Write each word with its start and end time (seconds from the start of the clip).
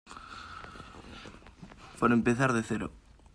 por 1.99 2.11
empezar 2.11 2.53
de 2.53 2.63
cero. 2.63 2.91